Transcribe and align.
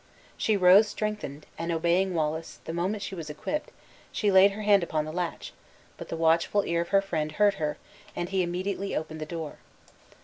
She 0.35 0.57
rose 0.57 0.87
strengthened, 0.87 1.45
and, 1.59 1.71
obeying 1.71 2.15
Wallace, 2.15 2.57
the 2.65 2.73
moment 2.73 3.03
she 3.03 3.13
was 3.13 3.29
equipped, 3.29 3.69
she 4.11 4.31
laid 4.31 4.53
her 4.53 4.63
hand 4.63 4.81
upon 4.81 5.05
the 5.05 5.11
latch, 5.13 5.53
but 5.95 6.09
the 6.09 6.17
watchful 6.17 6.65
ear 6.65 6.81
of 6.81 6.89
her 6.89 7.03
friend 7.03 7.33
heard 7.33 7.53
her, 7.61 7.77
and 8.15 8.27
he 8.29 8.41
immediately 8.41 8.95
opened 8.95 9.21
the 9.21 9.27
door. 9.27 9.57